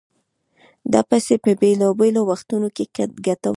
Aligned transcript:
دا 0.93 1.01
پيسې 1.09 1.35
په 1.43 1.51
بېلابېلو 1.59 2.21
وختونو 2.31 2.67
کې 2.75 2.85
ګټم. 3.25 3.49